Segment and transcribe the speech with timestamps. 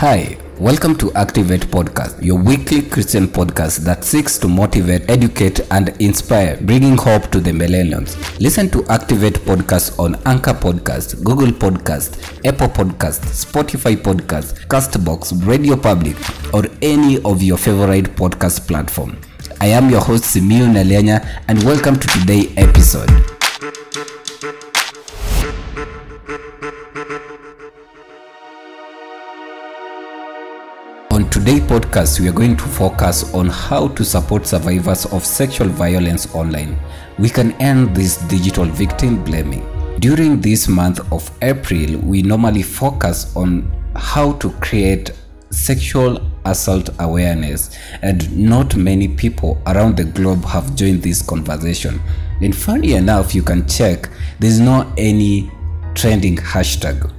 [0.00, 5.90] Hi, welcome to Activate Podcast, your weekly Christian podcast that seeks to motivate, educate, and
[6.00, 8.16] inspire, bringing hope to the millennials.
[8.40, 12.16] Listen to Activate Podcast on Anchor Podcast, Google Podcast,
[12.46, 16.16] Apple Podcast, Spotify Podcast, Castbox, Radio Public,
[16.54, 19.20] or any of your favorite podcast platform.
[19.60, 23.39] I am your host Simiu Nalianya, and welcome to today's episode.
[31.50, 35.66] On today's podcast, we are going to focus on how to support survivors of sexual
[35.66, 36.78] violence online.
[37.18, 39.66] We can end this digital victim blaming.
[39.98, 45.10] During this month of April, we normally focus on how to create
[45.50, 52.00] sexual assault awareness, and not many people around the globe have joined this conversation.
[52.40, 55.50] And funny enough, you can check, there's not any
[55.96, 57.12] trending hashtag.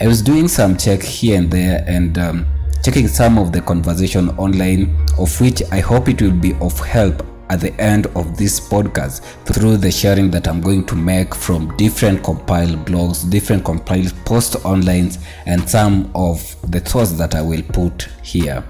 [0.00, 2.46] I was doing some check here and there and um,
[2.82, 7.26] checking some of the conversation online, of which I hope it will be of help
[7.50, 11.76] at the end of this podcast through the sharing that I'm going to make from
[11.76, 15.10] different compiled blogs, different compiled posts online,
[15.46, 16.40] and some of
[16.70, 18.64] the thoughts that I will put here.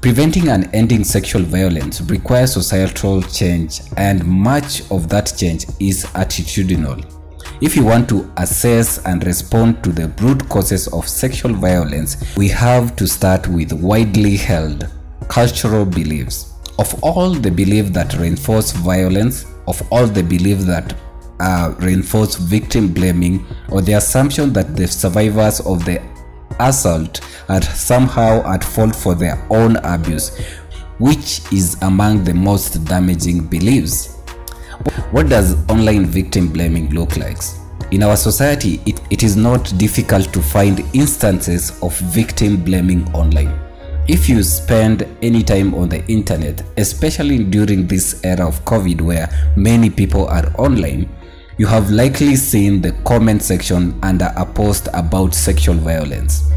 [0.00, 7.17] Preventing and ending sexual violence requires societal change, and much of that change is attitudinal.
[7.60, 12.46] If you want to assess and respond to the root causes of sexual violence, we
[12.50, 14.88] have to start with widely held
[15.26, 16.52] cultural beliefs.
[16.78, 20.94] Of all the beliefs that reinforce violence, of all the beliefs that
[21.40, 26.00] uh, reinforce victim blaming, or the assumption that the survivors of the
[26.60, 30.38] assault are somehow at fault for their own abuse,
[31.00, 34.17] which is among the most damaging beliefs.
[35.10, 37.38] What does online victim blaming look like?
[37.90, 43.58] In our society, it, it is not difficult to find instances of victim blaming online.
[44.06, 49.28] If you spend any time on the internet, especially during this era of COVID where
[49.56, 51.08] many people are online,
[51.56, 56.50] you have likely seen the comment section under a post about sexual violence.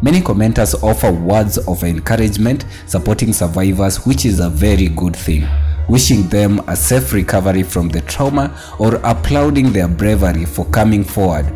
[0.00, 5.46] Many commenters offer words of encouragement supporting survivors, which is a very good thing
[5.90, 11.52] wishing them a safe recovery from the trauma or applauding their bravery for coming forward.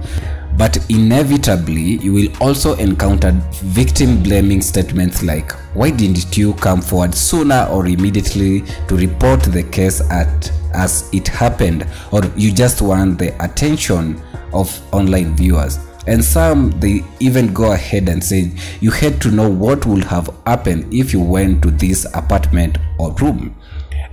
[0.56, 3.31] But inevitably, you will also encounter
[3.62, 9.62] victim blaming statements like, Why didn't you come forward sooner or immediately to report the
[9.62, 11.87] case at as it happened?
[12.12, 14.21] Or you just want the attention
[14.53, 15.78] of online viewers.
[16.06, 20.28] And some they even go ahead and say you had to know what would have
[20.47, 23.56] happened if you went to this apartment or room.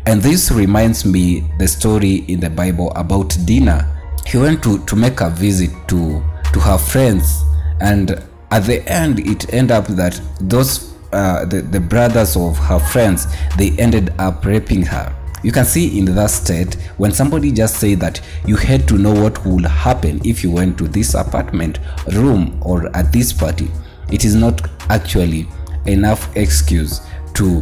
[0.06, 3.88] And this reminds me the story in the Bible about Dinah.
[4.26, 6.24] He went to, to make a visit to,
[6.54, 7.44] to her friends,
[7.80, 12.80] and at the end, it ended up that those uh, the, the brothers of her
[12.80, 15.14] friends they ended up raping her.
[15.44, 19.12] You can see in that state when somebody just say that you had to know
[19.12, 21.80] what would happen if you went to this apartment
[22.14, 23.70] room or at this party.
[24.12, 25.48] It is not actually
[25.86, 27.02] enough excuse
[27.34, 27.62] to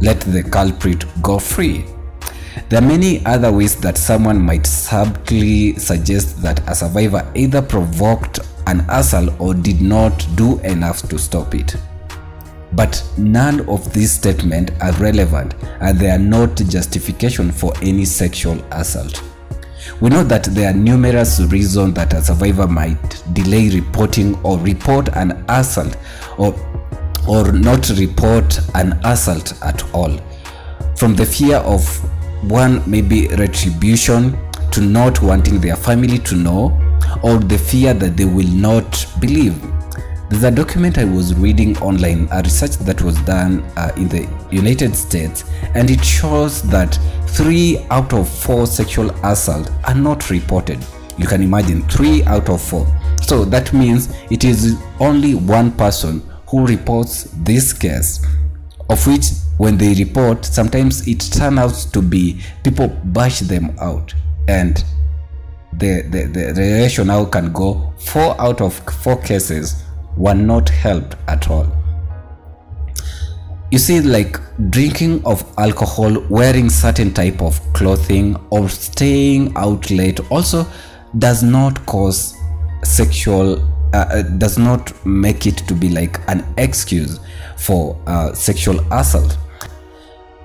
[0.00, 1.84] let the culprit go free.
[2.68, 8.40] There are many other ways that someone might subtly suggest that a survivor either provoked
[8.66, 11.76] an assault or did not do enough to stop it.
[12.72, 18.62] But none of these statements are relevant and they are not justification for any sexual
[18.72, 19.22] assault.
[20.00, 25.08] We know that there are numerous reasons that a survivor might delay reporting or report
[25.14, 25.96] an assault
[26.36, 26.52] or
[27.28, 30.18] or not report an assault at all.
[30.96, 31.86] From the fear of
[32.50, 34.36] one maybe retribution
[34.72, 36.72] to not wanting their family to know,
[37.22, 39.60] or the fear that they will not believe.
[40.28, 44.28] There's a document I was reading online, a research that was done uh, in the
[44.50, 50.84] United States, and it shows that three out of four sexual assaults are not reported.
[51.16, 52.86] You can imagine three out of four.
[53.22, 58.24] So that means it is only one person who reports this case
[58.90, 59.26] of which
[59.58, 64.14] when they report sometimes it turns out to be people bash them out.
[64.48, 64.82] And
[65.74, 69.84] the, the, the, the rationale can go four out of four cases
[70.16, 71.70] were not helped at all.
[73.70, 74.40] You see like
[74.70, 80.66] drinking of alcohol wearing certain type of clothing or staying out late also
[81.18, 82.34] does not cause
[82.82, 83.62] sexual
[83.92, 87.20] uh, does not make it to be like an excuse
[87.56, 89.36] for uh, sexual assault.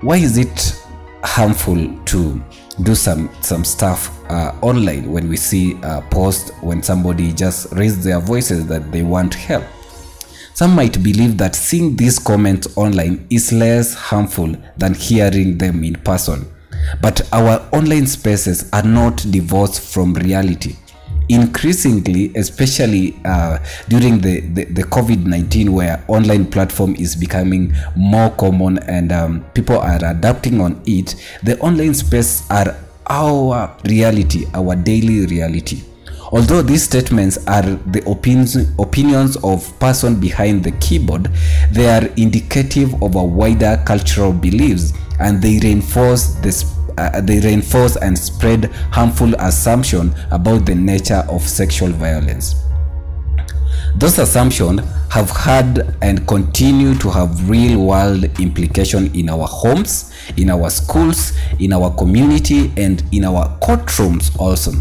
[0.00, 0.80] Why is it
[1.22, 2.44] harmful to
[2.82, 8.02] do some some stuff uh, online when we see a post when somebody just raise
[8.04, 9.64] their voices that they want help?
[10.54, 15.94] Some might believe that seeing these comments online is less harmful than hearing them in
[15.94, 16.46] person.
[17.00, 20.76] But our online spaces are not divorced from reality.
[21.28, 28.30] Increasingly, especially uh, during the, the, the COVID 19, where online platform is becoming more
[28.30, 32.76] common and um, people are adapting on it, the online space are
[33.08, 35.82] our reality, our daily reality.
[36.32, 41.30] Although these statements are the opinions, opinions of person behind the keyboard,
[41.70, 47.96] they are indicative of a wider cultural beliefs and they reinforce this uh, they reinforce
[47.96, 52.54] and spread harmful assumption about the nature of sexual violence.
[53.96, 54.80] Those assumptions
[55.10, 61.32] have had and continue to have real world implication in our homes, in our schools,
[61.60, 64.72] in our community, and in our courtrooms also.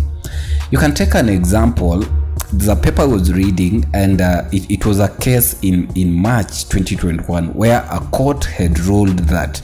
[0.71, 2.03] You can take an example.
[2.53, 6.63] The paper I was reading, and uh, it, it was a case in, in March
[6.69, 9.61] 2021 where a court had ruled that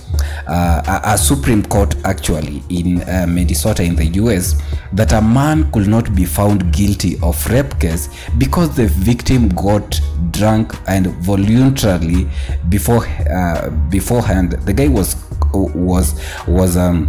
[0.48, 4.62] a, a Supreme Court actually in uh, Minnesota in the US
[4.94, 10.00] that a man could not be found guilty of rape case because the victim got
[10.32, 12.28] drunk and voluntarily
[12.70, 15.16] before uh, beforehand the guy was
[15.54, 17.08] was was um,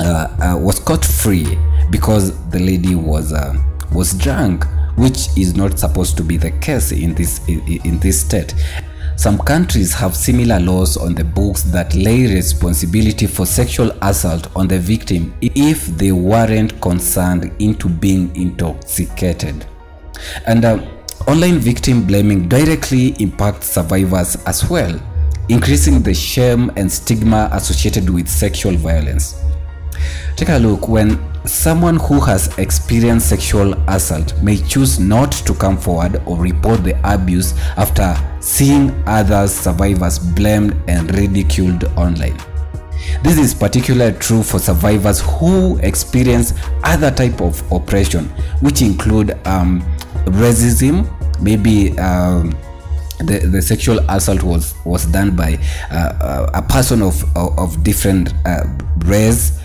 [0.00, 1.58] uh, uh, was caught free
[1.90, 3.54] because the lady was uh,
[3.92, 4.64] was drunk
[4.96, 8.54] which is not supposed to be the case in this in, in this state
[9.16, 14.66] some countries have similar laws on the books that lay responsibility for sexual assault on
[14.66, 19.66] the victim if they weren't concerned into being intoxicated.
[20.46, 20.84] And uh,
[21.28, 25.00] online victim blaming directly impacts survivors as well,
[25.48, 29.40] increasing the shame and stigma associated with sexual violence.
[30.36, 35.76] Take a look when someone who has experienced sexual assault may choose not to come
[35.76, 42.36] forward or report the abuse after seeing other survivors blamed and ridiculed online.
[43.22, 48.24] This is particularly true for survivors who experience other type of oppression,
[48.60, 49.82] which include um,
[50.26, 51.08] racism,
[51.40, 52.50] maybe um,
[53.18, 55.58] the, the sexual assault was was done by
[55.90, 58.64] uh, a person of of, of different uh,
[59.04, 59.60] race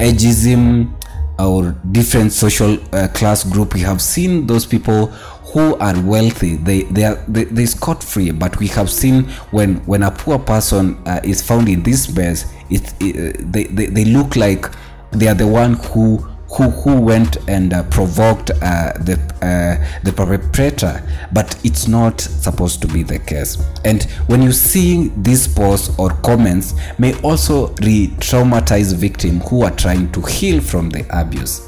[0.00, 0.90] ageism
[1.38, 5.06] or different social uh, class group we have seen those people
[5.52, 6.56] who are wealthy.
[6.56, 10.38] They they are they, they scot free but we have seen when when a poor
[10.38, 14.66] person uh, is found in this mess it, it they, they they look like
[15.12, 20.12] they are the one who who who went and uh, provoked uh, the uh, the
[20.12, 21.02] perpetrator
[21.32, 23.56] but it's not supposed to be the case.
[23.84, 30.10] And when you see these posts or comments may also re-traumatize victims who are trying
[30.12, 31.66] to heal from the abuse.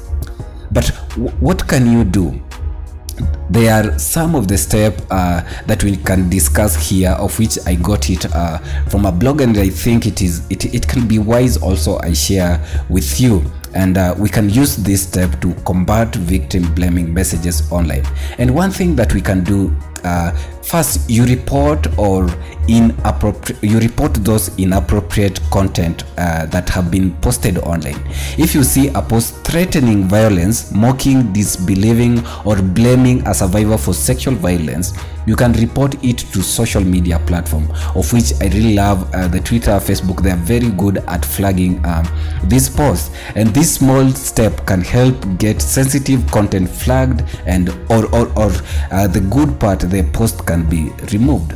[0.71, 2.41] But w- what can you do
[3.49, 7.75] there are some of the steps uh, that we can discuss here of which i
[7.75, 8.57] got it uh,
[8.89, 12.13] from a blog and i think it is it, it can be wise also i
[12.13, 13.43] share with you.
[13.75, 18.05] And uh, we can use this step to combat victim blaming messages online.
[18.37, 20.31] And one thing that we can do uh,
[20.63, 22.27] first you report or
[22.67, 27.99] inappropriate you report those inappropriate content uh, that have been posted online.
[28.37, 34.35] If you see a post threatening violence mocking disbelieving or blaming a survivor for sexual
[34.35, 34.93] violence
[35.25, 39.39] you can report it to social media platform of which i really love uh, the
[39.39, 40.21] twitter facebook.
[40.23, 42.07] They are very good at flagging um,
[42.45, 43.11] these posts.
[43.35, 48.51] And this small step can help get sensitive content flagged and or or, or
[48.91, 51.55] uh, the good part the post can be removed.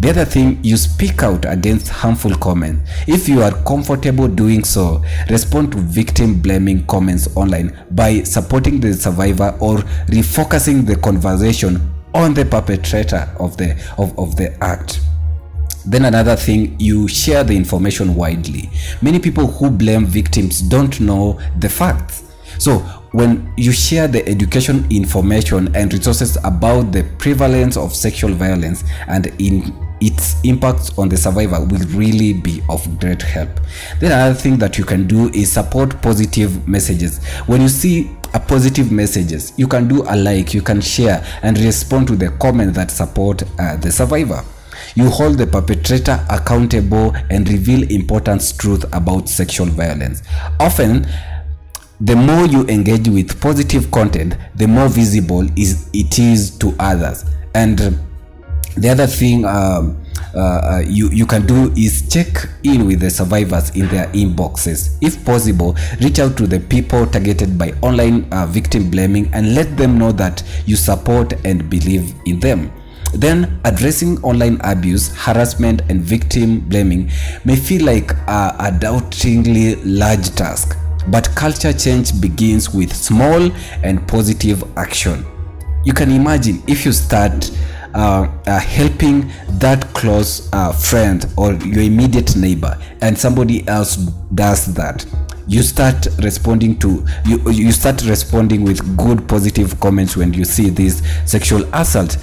[0.00, 2.90] The other thing, you speak out against harmful comments.
[3.06, 5.00] If you are comfortable doing so,
[5.30, 9.76] respond to victim blaming comments online by supporting the survivor or
[10.08, 15.00] refocusing the conversation on the perpetrator of the of, of the act.
[15.84, 18.70] Then another thing, you share the information widely.
[19.00, 22.22] Many people who blame victims don't know the facts.
[22.58, 22.78] So
[23.12, 29.26] when you share the education information and resources about the prevalence of sexual violence and
[29.40, 33.48] in its impacts on the survivor will really be of great help.
[34.00, 37.24] Then another thing that you can do is support positive messages.
[37.46, 38.10] When you see
[38.40, 42.74] positive messages, you can do a like, you can share and respond to the comment
[42.74, 44.42] that support uh, the survivor.
[44.94, 50.22] You hold the perpetrator accountable and reveal important truth about sexual violence.
[50.60, 51.06] Often,
[52.00, 57.24] the more you engage with positive content, the more visible is it is to others.
[57.54, 57.78] And
[58.76, 60.01] the other thing um,
[60.34, 64.96] uh, you you can do is check in with the survivors in their inboxes.
[65.00, 69.76] If possible, reach out to the people targeted by online uh, victim blaming and let
[69.76, 72.70] them know that you support and believe in them.
[73.14, 77.10] then addressing online abuse, harassment, and victim blaming
[77.44, 80.78] may feel like a, a doubtingly large task.
[81.08, 83.50] But culture change begins with small
[83.82, 85.24] and positive action.
[85.84, 91.82] You can imagine if you start uh, uh, helping that close uh, friend or your
[91.82, 93.96] immediate neighbor and somebody else
[94.34, 95.04] does that.
[95.46, 100.70] You start responding to you you start responding with good positive comments when you see
[100.70, 102.16] this sexual assault.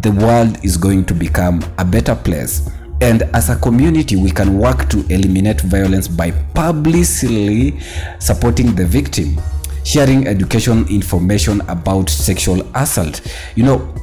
[0.00, 2.68] The world is going to become a better place.
[3.00, 7.78] And as a community we can work to eliminate violence by publicly
[8.18, 9.38] supporting the victim
[9.84, 13.20] sharing education information about sexual assault.
[13.56, 14.01] You know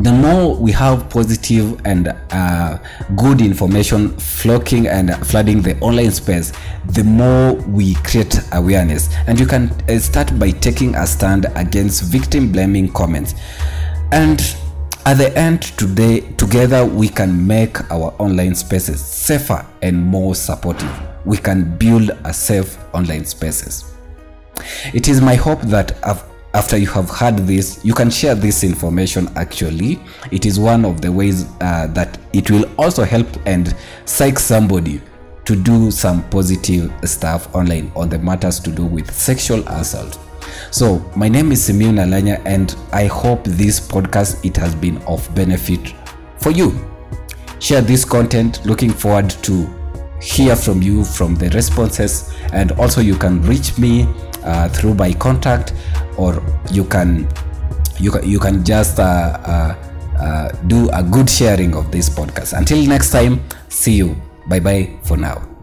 [0.00, 2.78] the more we have positive and uh,
[3.16, 6.52] good information flocking and flooding the online space
[6.90, 9.12] the more we create awareness.
[9.26, 13.34] And you can uh, start by taking a stand against victim blaming comments.
[14.12, 14.40] And
[15.04, 20.90] at the end today together we can make our online spaces safer and more supportive.
[21.24, 23.92] We can build a safe online spaces.
[24.94, 25.98] It is my hope that
[26.54, 30.00] after you have heard this you can share this information actually.
[30.30, 33.74] It is one of the ways uh, that it will also help and
[34.04, 35.00] psych somebody
[35.44, 40.18] to do some positive stuff online on the matters to do with sexual assault.
[40.70, 45.32] So my name is Simeon Alanya and I hope this podcast it has been of
[45.34, 45.94] benefit
[46.38, 46.78] for you.
[47.60, 48.64] Share this content.
[48.64, 49.66] Looking forward to
[50.20, 52.32] hear from you from the responses.
[52.52, 54.06] And also you can reach me
[54.48, 55.74] uh, through by contact
[56.16, 57.28] or you can
[58.00, 59.74] you can, you can just uh, uh,
[60.18, 62.56] uh, do a good sharing of this podcast.
[62.56, 64.16] Until next time see you.
[64.48, 65.57] Bye bye for now